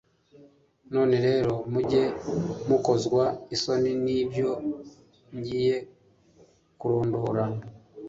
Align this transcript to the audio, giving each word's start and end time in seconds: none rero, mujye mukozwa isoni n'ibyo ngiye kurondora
none 0.93 1.15
rero, 1.27 1.51
mujye 1.71 2.03
mukozwa 2.67 3.23
isoni 3.55 3.91
n'ibyo 4.03 4.49
ngiye 5.35 5.75
kurondora 6.79 7.43